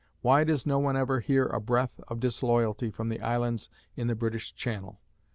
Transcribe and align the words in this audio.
Why 0.23 0.43
does 0.43 0.65
no 0.65 0.79
one 0.79 0.97
ever 0.97 1.19
hear 1.19 1.45
a 1.45 1.61
breath 1.61 1.99
of 2.07 2.19
disloyalty 2.19 2.89
from 2.89 3.09
the 3.09 3.21
Islands 3.21 3.69
in 3.95 4.07
the 4.07 4.15
British 4.15 4.51
Channel? 4.55 4.99